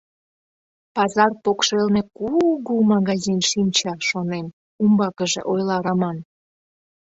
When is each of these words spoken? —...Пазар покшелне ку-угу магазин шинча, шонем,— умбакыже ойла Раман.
—...Пазар 0.99 1.31
покшелне 1.47 2.01
ку-угу 2.17 2.73
магазин 2.93 3.39
шинча, 3.49 3.93
шонем,— 4.09 4.47
умбакыже 4.83 5.41
ойла 5.51 5.77
Раман. 5.85 6.17